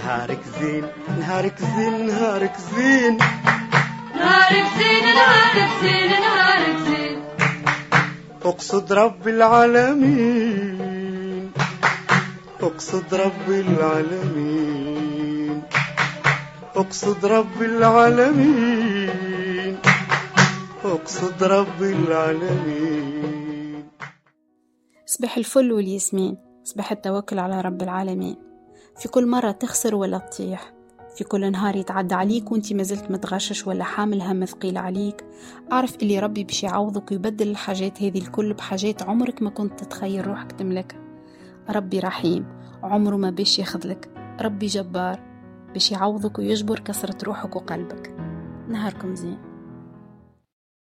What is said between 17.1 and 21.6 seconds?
رب العالمين أقصد